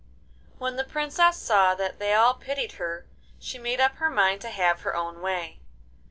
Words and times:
When 0.57 0.77
the 0.77 0.83
Princess 0.83 1.37
saw 1.37 1.75
that 1.75 1.99
they 1.99 2.11
all 2.15 2.33
pitied 2.33 2.71
her 2.71 3.05
she 3.37 3.59
made 3.59 3.79
up 3.79 3.97
her 3.97 4.09
mind 4.09 4.41
to 4.41 4.49
have 4.49 4.81
her 4.81 4.95
own 4.95 5.21
way. 5.21 5.59